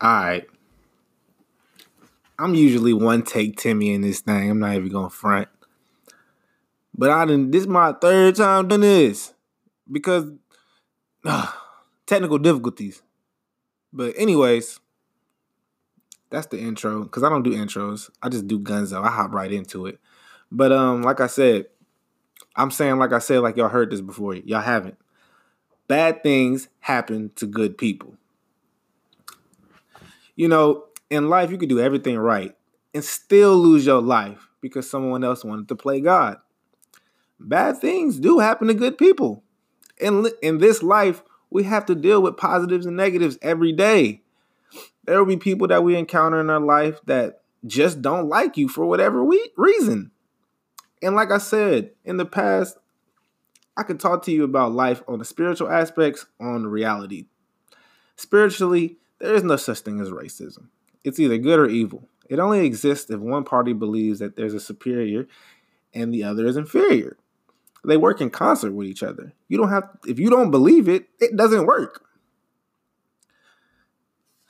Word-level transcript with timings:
All 0.00 0.08
right. 0.08 0.46
I'm 2.38 2.54
usually 2.54 2.92
one 2.92 3.22
take 3.22 3.56
Timmy 3.56 3.92
in 3.92 4.02
this 4.02 4.20
thing. 4.20 4.50
I'm 4.50 4.60
not 4.60 4.76
even 4.76 4.88
gonna 4.90 5.10
front. 5.10 5.48
But 6.94 7.10
I 7.10 7.24
didn't 7.24 7.50
this 7.50 7.62
is 7.62 7.68
my 7.68 7.92
third 7.92 8.36
time 8.36 8.68
doing 8.68 8.82
this. 8.82 9.34
Because 9.90 10.30
uh, 11.24 11.50
technical 12.06 12.38
difficulties. 12.38 13.02
But 13.92 14.14
anyways, 14.16 14.78
that's 16.30 16.46
the 16.46 16.60
intro. 16.60 17.04
Cause 17.06 17.24
I 17.24 17.28
don't 17.28 17.42
do 17.42 17.54
intros. 17.54 18.10
I 18.22 18.28
just 18.28 18.46
do 18.46 18.58
guns 18.58 18.92
gunzo. 18.92 19.02
I 19.02 19.10
hop 19.10 19.32
right 19.32 19.50
into 19.50 19.86
it. 19.86 19.98
But 20.52 20.70
um, 20.70 21.02
like 21.02 21.20
I 21.20 21.26
said, 21.26 21.66
I'm 22.54 22.70
saying 22.70 22.98
like 22.98 23.12
I 23.12 23.18
said, 23.18 23.40
like 23.40 23.56
y'all 23.56 23.68
heard 23.68 23.90
this 23.90 24.00
before. 24.00 24.34
Y'all 24.34 24.60
haven't. 24.60 24.96
Bad 25.88 26.22
things 26.22 26.68
happen 26.80 27.32
to 27.36 27.46
good 27.46 27.78
people. 27.78 28.14
You 30.38 30.46
know, 30.46 30.84
in 31.10 31.28
life, 31.28 31.50
you 31.50 31.58
could 31.58 31.68
do 31.68 31.80
everything 31.80 32.16
right 32.16 32.54
and 32.94 33.04
still 33.04 33.56
lose 33.56 33.84
your 33.84 34.00
life 34.00 34.48
because 34.60 34.88
someone 34.88 35.24
else 35.24 35.44
wanted 35.44 35.66
to 35.66 35.74
play 35.74 36.00
God. 36.00 36.36
Bad 37.40 37.78
things 37.78 38.20
do 38.20 38.38
happen 38.38 38.68
to 38.68 38.74
good 38.74 38.96
people. 38.98 39.42
In, 40.00 40.28
in 40.40 40.58
this 40.58 40.80
life, 40.80 41.24
we 41.50 41.64
have 41.64 41.86
to 41.86 41.96
deal 41.96 42.22
with 42.22 42.36
positives 42.36 42.86
and 42.86 42.96
negatives 42.96 43.36
every 43.42 43.72
day. 43.72 44.22
There 45.02 45.18
will 45.18 45.26
be 45.26 45.38
people 45.38 45.66
that 45.66 45.82
we 45.82 45.96
encounter 45.96 46.40
in 46.40 46.50
our 46.50 46.60
life 46.60 47.00
that 47.06 47.40
just 47.66 48.00
don't 48.00 48.28
like 48.28 48.56
you 48.56 48.68
for 48.68 48.86
whatever 48.86 49.24
we, 49.24 49.50
reason. 49.56 50.12
And 51.02 51.16
like 51.16 51.32
I 51.32 51.38
said 51.38 51.90
in 52.04 52.16
the 52.16 52.24
past, 52.24 52.78
I 53.76 53.82
could 53.82 53.98
talk 53.98 54.22
to 54.26 54.30
you 54.30 54.44
about 54.44 54.70
life 54.70 55.02
on 55.08 55.18
the 55.18 55.24
spiritual 55.24 55.68
aspects, 55.68 56.26
on 56.38 56.64
reality. 56.68 57.26
Spiritually, 58.14 58.98
there 59.20 59.34
is 59.34 59.42
no 59.42 59.56
such 59.56 59.80
thing 59.80 60.00
as 60.00 60.10
racism. 60.10 60.68
It's 61.04 61.18
either 61.18 61.38
good 61.38 61.58
or 61.58 61.66
evil. 61.66 62.08
It 62.28 62.38
only 62.38 62.64
exists 62.66 63.10
if 63.10 63.20
one 63.20 63.44
party 63.44 63.72
believes 63.72 64.18
that 64.18 64.36
there's 64.36 64.54
a 64.54 64.60
superior 64.60 65.26
and 65.94 66.12
the 66.12 66.24
other 66.24 66.46
is 66.46 66.56
inferior. 66.56 67.16
They 67.84 67.96
work 67.96 68.20
in 68.20 68.30
concert 68.30 68.72
with 68.72 68.86
each 68.86 69.02
other. 69.02 69.32
You 69.48 69.56
don't 69.56 69.70
have 69.70 69.88
if 70.06 70.18
you 70.18 70.30
don't 70.30 70.50
believe 70.50 70.88
it, 70.88 71.08
it 71.20 71.36
doesn't 71.36 71.66
work. 71.66 72.04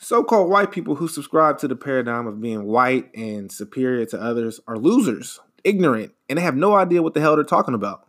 So-called 0.01 0.51
white 0.51 0.71
people 0.71 0.95
who 0.95 1.09
subscribe 1.09 1.59
to 1.59 1.69
the 1.69 1.77
paradigm 1.77 2.27
of 2.27 2.41
being 2.41 2.65
white 2.65 3.11
and 3.15 3.51
superior 3.51 4.07
to 4.07 4.21
others 4.21 4.61
are 4.67 4.79
losers, 4.79 5.41
ignorant, 5.65 6.13
and 6.29 6.39
they 6.39 6.43
have 6.43 6.57
no 6.57 6.77
idea 6.77 7.03
what 7.03 7.15
the 7.15 7.21
hell 7.21 7.35
they're 7.35 7.45
talking 7.45 7.75
about 7.75 8.07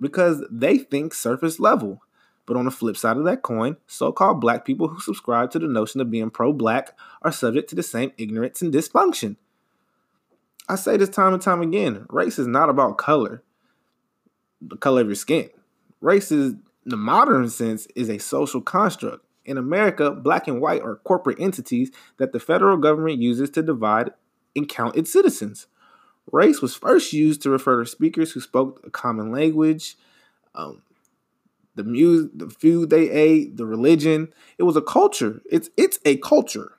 because 0.00 0.42
they 0.50 0.78
think 0.78 1.14
surface 1.14 1.60
level. 1.60 2.02
But 2.50 2.56
on 2.56 2.64
the 2.64 2.72
flip 2.72 2.96
side 2.96 3.16
of 3.16 3.22
that 3.26 3.42
coin, 3.42 3.76
so 3.86 4.10
called 4.10 4.40
black 4.40 4.64
people 4.64 4.88
who 4.88 4.98
subscribe 4.98 5.52
to 5.52 5.60
the 5.60 5.68
notion 5.68 6.00
of 6.00 6.10
being 6.10 6.30
pro 6.30 6.52
black 6.52 6.98
are 7.22 7.30
subject 7.30 7.70
to 7.70 7.76
the 7.76 7.82
same 7.84 8.10
ignorance 8.18 8.60
and 8.60 8.74
dysfunction. 8.74 9.36
I 10.68 10.74
say 10.74 10.96
this 10.96 11.10
time 11.10 11.32
and 11.32 11.40
time 11.40 11.62
again 11.62 12.06
race 12.08 12.40
is 12.40 12.48
not 12.48 12.68
about 12.68 12.98
color, 12.98 13.44
the 14.60 14.76
color 14.76 15.02
of 15.02 15.06
your 15.06 15.14
skin. 15.14 15.50
Race 16.00 16.32
is, 16.32 16.54
in 16.54 16.60
the 16.86 16.96
modern 16.96 17.48
sense, 17.50 17.86
is 17.94 18.08
a 18.08 18.18
social 18.18 18.60
construct. 18.60 19.24
In 19.44 19.56
America, 19.56 20.10
black 20.10 20.48
and 20.48 20.60
white 20.60 20.82
are 20.82 20.96
corporate 20.96 21.38
entities 21.38 21.92
that 22.16 22.32
the 22.32 22.40
federal 22.40 22.78
government 22.78 23.20
uses 23.20 23.50
to 23.50 23.62
divide 23.62 24.10
and 24.56 24.68
count 24.68 24.96
its 24.96 25.12
citizens. 25.12 25.68
Race 26.32 26.60
was 26.60 26.74
first 26.74 27.12
used 27.12 27.42
to 27.42 27.50
refer 27.50 27.84
to 27.84 27.88
speakers 27.88 28.32
who 28.32 28.40
spoke 28.40 28.80
a 28.84 28.90
common 28.90 29.30
language, 29.30 29.96
um, 30.56 30.82
the 31.74 31.84
music, 31.84 32.30
the 32.34 32.50
food 32.50 32.90
they 32.90 33.10
ate, 33.10 33.56
the 33.56 33.66
religion. 33.66 34.32
It 34.58 34.64
was 34.64 34.76
a 34.76 34.82
culture. 34.82 35.40
It's 35.50 35.70
it's 35.76 35.98
a 36.04 36.16
culture. 36.18 36.72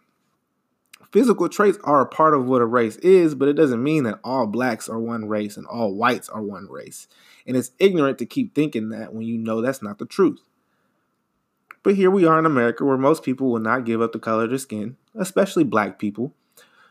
Physical 1.12 1.50
traits 1.50 1.78
are 1.84 2.02
a 2.02 2.06
part 2.06 2.34
of 2.34 2.46
what 2.46 2.62
a 2.62 2.66
race 2.66 2.96
is, 2.98 3.36
but 3.36 3.50
it 3.50 3.54
doesn't 3.54 3.84
mean 3.84 4.04
that 4.04 4.20
all 4.24 4.48
blacks 4.48 4.88
are 4.88 5.00
one 5.00 5.28
race 5.28 5.58
and 5.58 5.68
all 5.68 5.94
whites 5.94 6.30
are 6.30 6.42
one 6.42 6.68
race. 6.70 7.08
And 7.46 7.58
it's 7.58 7.72
ignorant 7.80 8.18
to 8.20 8.26
keep 8.26 8.56
thinking 8.56 8.90
that 8.90 9.14
when 9.14 9.26
you 9.26 9.38
know 9.38 9.60
that's 9.60 9.82
not 9.82 10.00
the 10.00 10.06
truth. 10.06 10.40
But 11.84 11.96
here 11.96 12.12
we 12.12 12.26
are 12.26 12.40
in 12.40 12.46
America 12.46 12.86
where 12.86 12.98
most 12.98 13.24
people 13.24 13.52
will 13.52 13.60
not 13.60 13.86
give 13.86 14.02
up 14.02 14.14
the 14.14 14.20
color 14.20 14.44
of 14.44 14.52
their 14.52 14.60
skin, 14.60 14.96
especially 15.14 15.66
black 15.66 16.00
people, 16.00 16.34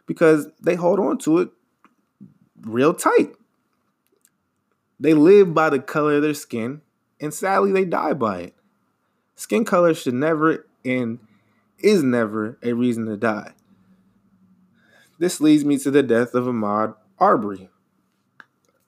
because 0.05 0.49
they 0.61 0.75
hold 0.75 0.99
on 0.99 1.17
to 1.19 1.39
it 1.39 1.51
real 2.61 2.93
tight. 2.93 3.35
They 4.99 5.15
live 5.15 5.55
by 5.55 5.71
the 5.71 5.79
color 5.79 6.17
of 6.17 6.23
their 6.23 6.35
skin 6.35 6.83
and 7.21 7.33
sadly 7.35 7.73
they 7.73 7.85
die 7.85 8.15
by 8.15 8.41
it. 8.41 8.55
Skin 9.37 9.65
color 9.65 9.95
should 9.95 10.15
never 10.15 10.67
and 10.85 11.19
is 11.79 12.03
never 12.03 12.59
a 12.63 12.73
reason 12.73 13.07
to 13.07 13.17
die. 13.17 13.53
This 15.19 15.41
leads 15.41 15.65
me 15.65 15.79
to 15.79 15.91
the 15.91 16.03
death 16.03 16.35
of 16.35 16.45
Ahmaud 16.45 16.95
Arbery, 17.19 17.69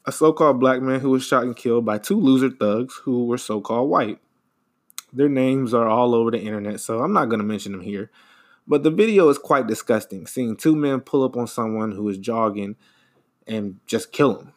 a 0.06 0.12
so 0.12 0.32
called 0.32 0.60
black 0.60 0.80
man 0.80 1.00
who 1.00 1.10
was 1.10 1.24
shot 1.24 1.44
and 1.44 1.56
killed 1.56 1.84
by 1.84 1.98
two 1.98 2.18
loser 2.18 2.50
thugs 2.50 2.94
who 3.04 3.26
were 3.26 3.38
so 3.38 3.60
called 3.60 3.90
white. 3.90 4.18
Their 5.12 5.28
names 5.28 5.74
are 5.74 5.86
all 5.86 6.14
over 6.14 6.30
the 6.30 6.40
internet, 6.40 6.80
so 6.80 7.00
I'm 7.00 7.12
not 7.12 7.26
going 7.26 7.40
to 7.40 7.46
mention 7.46 7.72
them 7.72 7.82
here. 7.82 8.10
But 8.66 8.82
the 8.82 8.90
video 8.90 9.28
is 9.28 9.38
quite 9.38 9.66
disgusting, 9.66 10.26
seeing 10.26 10.56
two 10.56 10.74
men 10.74 11.00
pull 11.00 11.24
up 11.24 11.36
on 11.36 11.46
someone 11.46 11.92
who 11.92 12.08
is 12.08 12.16
jogging 12.16 12.76
and 13.46 13.80
just 13.86 14.12
kill 14.12 14.38
him. 14.38 14.52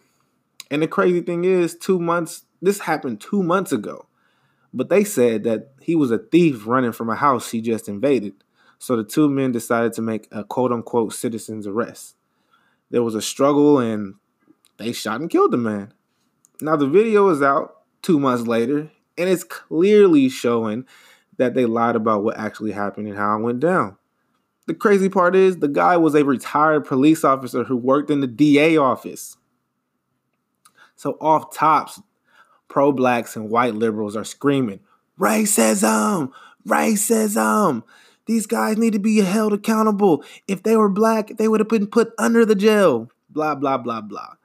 And 0.72 0.81
the 0.81 0.88
crazy 0.88 1.22
thing 1.22 1.44
is, 1.44 1.75
two 1.75 2.00
months 2.00 2.44
this 2.66 2.80
happened 2.80 3.22
two 3.22 3.44
months 3.44 3.72
ago. 3.72 4.08
But 4.74 4.90
they 4.90 5.03
said 5.03 5.44
that 5.44 5.72
he 5.80 5.96
was 5.96 6.12
a 6.12 6.18
thief 6.18 6.68
running 6.68 6.92
from 6.92 7.09
a 7.09 7.16
house 7.16 7.52
he 7.52 7.62
just 7.62 7.88
invaded. 7.88 8.34
So 8.78 8.96
the 8.98 9.03
two 9.03 9.30
men 9.30 9.52
decided 9.52 9.94
to 9.94 10.02
make 10.02 10.28
a 10.31 10.44
quote 10.44 10.72
unquote 10.72 11.14
citizen's 11.14 11.66
arrest. 11.66 12.16
There 12.90 13.03
was 13.03 13.16
a 13.16 13.22
struggle 13.22 13.80
and 13.80 14.16
they 14.78 14.92
shot 14.92 15.22
and 15.22 15.30
killed 15.30 15.52
the 15.52 15.58
man. 15.58 15.94
Now 16.62 16.76
the 16.76 16.88
video 16.88 17.30
is 17.30 17.42
out 17.42 17.78
two 18.02 18.20
months 18.20 18.48
later 18.48 18.92
and 19.18 19.30
it's 19.30 19.44
clearly 19.44 20.30
showing 20.30 20.86
that 21.38 21.53
they 21.53 21.66
lied 21.66 21.96
about 21.96 22.24
what 22.24 22.38
actually 22.38 22.72
happened 22.72 23.08
and 23.08 23.18
how 23.18 23.38
it 23.38 23.44
went 23.44 23.59
down. 23.59 23.97
The 24.68 24.74
crazy 24.74 25.09
part 25.09 25.36
is 25.36 25.58
the 25.58 25.68
guy 25.68 25.96
was 25.97 26.16
a 26.16 26.26
retired 26.26 26.86
police 26.86 27.24
officer 27.24 27.64
who 27.64 27.78
worked 27.78 28.09
in 28.09 28.22
the 28.22 28.28
DA 28.28 28.78
office. 28.78 29.38
So 30.96 31.18
off 31.22 31.53
tops, 31.53 32.02
pro 32.68 32.92
blacks 32.92 33.36
and 33.36 33.50
white 33.50 33.76
liberals 33.76 34.16
are 34.16 34.24
screaming, 34.24 34.80
racism, 35.20 36.31
racism. 36.68 37.84
These 38.26 38.48
guys 38.48 38.78
need 38.78 38.94
to 38.94 39.00
be 39.00 39.20
held 39.20 39.53
accountable. 39.53 40.24
If 40.48 40.64
they 40.64 40.76
were 40.76 40.90
black, 40.90 41.38
they 41.38 41.48
would 41.48 41.59
have 41.59 41.70
been 41.70 41.88
put 41.88 42.14
under 42.18 42.46
the 42.46 42.56
jail. 42.56 43.09
Blah, 43.30 43.56
blah, 43.56 43.78
blah, 43.78 44.02
blah. 44.02 44.36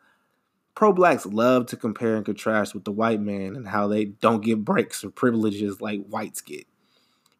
Pro 0.75 0.93
blacks 0.93 1.27
love 1.27 1.67
to 1.67 1.77
compare 1.77 2.17
and 2.17 2.25
contrast 2.25 2.75
with 2.75 2.85
the 2.85 2.93
white 2.93 3.21
man 3.21 3.57
and 3.57 3.69
how 3.69 3.87
they 3.87 4.07
don't 4.07 4.45
get 4.45 4.65
breaks 4.65 5.05
or 5.05 5.11
privileges 5.11 5.81
like 5.81 6.07
whites 6.07 6.41
get. 6.41 6.67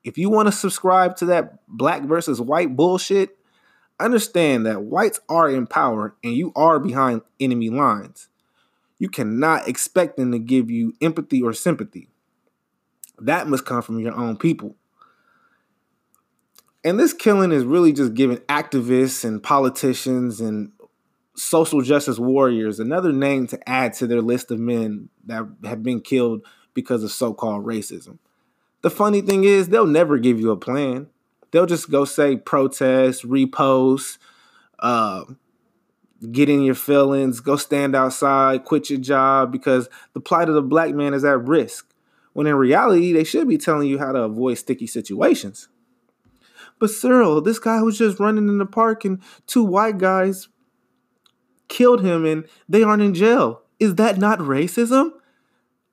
If 0.03 0.17
you 0.17 0.31
want 0.31 0.49
to 0.49 0.53
subscribe 0.53 1.17
to 1.17 1.27
that 1.27 1.67
black 1.69 2.03
versus 2.03 2.41
white 2.41 2.75
bullshit, 2.75 3.37
understand 3.99 4.65
that 4.65 4.83
whites 4.83 5.21
are 5.29 5.49
in 5.49 5.67
power 5.67 6.15
and 6.25 6.33
you 6.33 6.53
are 6.57 6.79
behind 6.79 7.21
enemy 7.39 7.69
lines 7.69 8.30
you 9.01 9.09
cannot 9.09 9.67
expect 9.67 10.19
them 10.19 10.31
to 10.31 10.39
give 10.39 10.71
you 10.71 10.93
empathy 11.01 11.43
or 11.43 11.55
sympathy. 11.55 12.07
That 13.19 13.49
must 13.49 13.65
come 13.65 13.81
from 13.83 13.99
your 13.99 14.15
own 14.15 14.37
people. 14.37 14.77
And 16.85 17.01
this 17.01 17.15
killing 17.15 17.51
is 17.51 17.65
really 17.65 17.93
just 17.95 18.13
giving 18.13 18.37
activists 18.41 19.25
and 19.25 19.43
politicians 19.43 20.41
and 20.41 20.73
social 21.35 21.81
justice 21.81 22.19
warriors 22.19 22.79
another 22.79 23.13
name 23.13 23.47
to 23.47 23.69
add 23.69 23.95
to 23.95 24.07
their 24.07 24.21
list 24.21 24.51
of 24.51 24.59
men 24.61 25.09
that 25.25 25.47
have 25.65 25.83
been 25.83 26.03
killed 26.03 26.45
because 26.75 27.03
of 27.03 27.11
so 27.11 27.33
called 27.33 27.65
racism. 27.65 28.19
The 28.83 28.91
funny 28.91 29.23
thing 29.23 29.45
is, 29.45 29.71
they'll 29.71 29.87
never 29.87 30.19
give 30.19 30.39
you 30.39 30.51
a 30.51 30.57
plan. 30.59 31.09
They'll 31.53 31.67
just 31.67 31.91
go 31.91 32.05
say 32.05 32.37
protest, 32.37 33.25
repost, 33.25 34.19
uh, 34.79 35.25
get 36.33 36.49
in 36.49 36.63
your 36.63 36.75
feelings, 36.75 37.41
go 37.41 37.57
stand 37.57 37.97
outside, 37.97 38.65
quit 38.65 38.91
your 38.91 39.01
job 39.01 39.53
because 39.53 39.89
the 40.13 40.21
plight 40.21 40.49
of 40.49 40.55
the 40.55 40.63
black 40.63 40.95
man 40.95 41.15
is 41.15 41.25
at 41.25 41.47
risk. 41.47 41.87
When 42.33 42.47
in 42.47 42.55
reality, 42.55 43.13
they 43.13 43.25
should 43.25 43.49
be 43.49 43.59
telling 43.59 43.89
you 43.89 43.99
how 43.99 44.13
to 44.13 44.23
avoid 44.23 44.59
sticky 44.59 44.87
situations. 44.87 45.69
But 46.79 46.91
Cyril, 46.91 47.41
this 47.41 47.59
guy 47.59 47.83
was 47.83 47.99
just 47.99 48.21
running 48.21 48.49
in 48.49 48.59
the 48.59 48.67
park 48.67 49.05
and 49.05 49.21
two 49.47 49.65
white 49.65 49.99
guys 49.99 50.49
killed 51.69 52.05
him 52.05 52.25
and 52.25 52.47
they 52.69 52.83
aren't 52.83 53.03
in 53.03 53.15
jail. 53.15 53.63
Is 53.79 53.97
that 53.97 54.19
not 54.19 54.39
racism? 54.39 55.13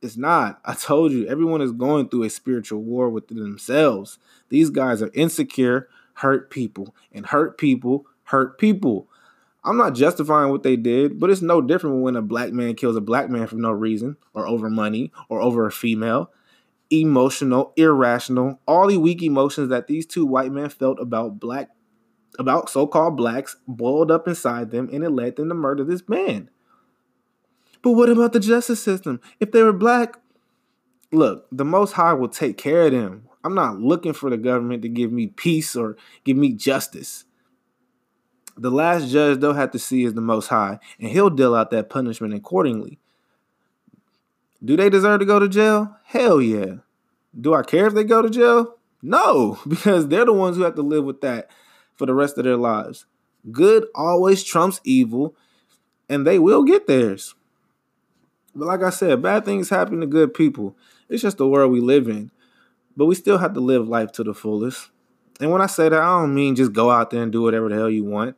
It's 0.02 0.18
not. 0.18 0.60
I 0.64 0.74
told 0.74 1.12
you, 1.12 1.28
everyone 1.28 1.62
is 1.62 1.72
going 1.72 2.10
through 2.10 2.24
a 2.24 2.30
spiritual 2.30 2.84
war 2.84 3.10
within 3.10 3.38
themselves. 3.38 4.20
These 4.50 4.70
guys 4.70 5.02
are 5.02 5.12
insecure, 5.14 5.90
hurt 6.16 6.50
people, 6.50 6.96
and 7.12 7.26
hurt 7.26 7.58
people 7.58 8.06
hurt 8.28 8.58
people. 8.58 9.10
I'm 9.68 9.78
not 9.78 9.96
justifying 9.96 10.50
what 10.50 10.64
they 10.64 10.78
did, 10.78 11.20
but 11.20 11.30
it's 11.30 11.42
no 11.42 11.62
different 11.62 12.02
when 12.02 12.16
a 12.16 12.22
black 12.22 12.54
man 12.54 12.74
kills 12.76 12.96
a 12.96 13.02
black 13.02 13.30
man 13.30 13.48
for 13.48 13.58
no 13.58 13.72
reason, 13.72 14.16
or 14.34 14.48
over 14.48 14.70
money, 14.70 15.12
or 15.28 15.42
over 15.42 15.66
a 15.66 15.72
female. 15.72 16.32
Emotional, 16.90 17.74
irrational, 17.76 18.62
all 18.66 18.88
the 18.88 18.96
weak 18.96 19.22
emotions 19.22 19.68
that 19.68 19.88
these 19.88 20.06
two 20.06 20.26
white 20.26 20.54
men 20.54 20.70
felt 20.70 21.00
about 21.02 21.38
black 21.40 21.70
about 22.40 22.70
so 22.70 22.88
called 22.88 23.18
blacks 23.18 23.58
boiled 23.68 24.12
up 24.12 24.28
inside 24.28 24.72
them 24.72 24.90
and 24.94 25.04
it 25.04 25.10
led 25.10 25.36
them 25.36 25.50
to 25.50 25.56
murder 25.56 25.84
this 25.84 26.08
man. 26.08 26.50
But 27.82 27.92
what 27.92 28.10
about 28.10 28.34
the 28.34 28.40
justice 28.40 28.82
system? 28.82 29.20
If 29.40 29.52
they 29.52 29.64
were 29.64 29.74
black, 29.74 30.18
look, 31.12 31.48
the 31.52 31.66
Most 31.66 31.94
High 31.94 32.14
will 32.14 32.30
take 32.30 32.58
care 32.58 32.86
of 32.86 32.92
them. 32.92 33.28
I'm 33.44 33.56
not 33.56 33.80
looking 33.80 34.14
for 34.14 34.30
the 34.30 34.38
government 34.38 34.82
to 34.84 34.90
give 34.90 35.12
me 35.12 35.28
peace 35.28 35.76
or 35.76 35.98
give 36.24 36.38
me 36.38 36.54
justice. 36.54 37.26
The 38.58 38.72
last 38.72 39.10
judge 39.10 39.40
they'll 39.40 39.54
have 39.54 39.72
to 39.72 39.80
see 39.80 40.04
is 40.04 40.14
the 40.14 40.22
Most 40.22 40.48
High, 40.48 40.80
and 41.00 41.10
He'll 41.10 41.30
deal 41.30 41.54
out 41.54 41.72
that 41.72 41.90
punishment 41.90 42.34
accordingly. 42.34 43.00
Do 44.64 44.76
they 44.76 44.90
deserve 44.90 45.20
to 45.20 45.26
go 45.26 45.40
to 45.40 45.48
jail? 45.48 45.96
Hell 46.06 46.42
yeah. 46.42 46.78
Do 47.40 47.54
I 47.54 47.62
care 47.62 47.86
if 47.86 47.94
they 47.94 48.04
go 48.04 48.22
to 48.22 48.30
jail? 48.30 48.76
No, 49.02 49.60
because 49.68 50.08
they're 50.08 50.26
the 50.26 50.34
ones 50.34 50.58
who 50.58 50.64
have 50.64 50.76
to 50.76 50.82
live 50.82 51.04
with 51.04 51.22
that 51.22 51.50
for 51.96 52.06
the 52.06 52.14
rest 52.14 52.38
of 52.38 52.44
their 52.44 52.58
lives. 52.58 53.06
Good 53.52 53.86
always 53.94 54.44
trumps 54.44 54.82
evil, 54.84 55.36
and 56.10 56.26
they 56.26 56.40
will 56.40 56.64
get 56.64 56.88
theirs. 56.88 57.36
But 58.56 58.68
like 58.68 58.82
I 58.82 58.90
said, 58.90 59.22
bad 59.22 59.46
things 59.46 59.70
happen 59.70 60.02
to 60.02 60.08
good 60.08 60.34
people. 60.34 60.76
It's 61.10 61.22
just 61.22 61.38
the 61.38 61.48
world 61.48 61.72
we 61.72 61.80
live 61.80 62.08
in. 62.08 62.32
But 62.96 63.06
we 63.06 63.14
still 63.14 63.38
have 63.38 63.54
to 63.54 63.60
live 63.60 63.88
life 63.88 64.12
to 64.14 64.24
the 64.24 64.34
fullest. 64.34 64.90
And 65.40 65.52
when 65.52 65.62
I 65.62 65.68
say 65.68 65.90
that, 65.90 66.02
I 66.02 66.20
don't 66.20 66.34
mean 66.34 66.56
just 66.56 66.74
go 66.74 66.90
out 66.90 67.12
there 67.12 67.22
and 67.22 67.32
do 67.32 67.44
whatever 67.44 67.70
the 67.70 67.76
hell 67.76 67.90
you 67.90 68.04
want. 68.04 68.36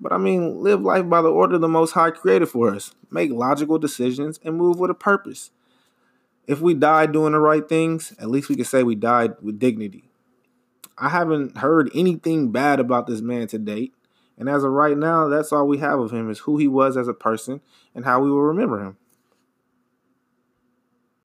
But 0.00 0.12
I 0.12 0.18
mean, 0.18 0.62
live 0.62 0.80
life 0.80 1.08
by 1.08 1.20
the 1.20 1.28
order 1.28 1.58
the 1.58 1.68
Most 1.68 1.92
High 1.92 2.10
created 2.10 2.48
for 2.48 2.74
us. 2.74 2.94
Make 3.10 3.30
logical 3.30 3.78
decisions 3.78 4.40
and 4.42 4.56
move 4.56 4.78
with 4.78 4.90
a 4.90 4.94
purpose. 4.94 5.50
If 6.46 6.60
we 6.60 6.74
died 6.74 7.12
doing 7.12 7.32
the 7.32 7.38
right 7.38 7.68
things, 7.68 8.14
at 8.18 8.30
least 8.30 8.48
we 8.48 8.56
can 8.56 8.64
say 8.64 8.82
we 8.82 8.94
died 8.94 9.34
with 9.42 9.58
dignity. 9.58 10.04
I 10.96 11.10
haven't 11.10 11.58
heard 11.58 11.90
anything 11.94 12.50
bad 12.50 12.80
about 12.80 13.06
this 13.06 13.20
man 13.20 13.46
to 13.48 13.58
date. 13.58 13.94
And 14.38 14.48
as 14.48 14.64
of 14.64 14.72
right 14.72 14.96
now, 14.96 15.28
that's 15.28 15.52
all 15.52 15.66
we 15.66 15.78
have 15.78 15.98
of 15.98 16.12
him 16.12 16.30
is 16.30 16.40
who 16.40 16.56
he 16.56 16.66
was 16.66 16.96
as 16.96 17.08
a 17.08 17.14
person 17.14 17.60
and 17.94 18.06
how 18.06 18.20
we 18.20 18.30
will 18.30 18.42
remember 18.42 18.82
him. 18.82 18.96